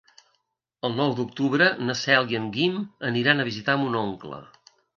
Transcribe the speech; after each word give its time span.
El 0.87 0.95
nou 0.99 1.13
d'octubre 1.19 1.67
na 1.89 1.97
Cel 2.01 2.31
i 2.33 2.39
en 2.41 2.49
Guim 2.57 2.81
aniran 3.11 3.43
a 3.45 3.49
visitar 3.53 3.79
mon 3.83 4.03
oncle. 4.05 4.45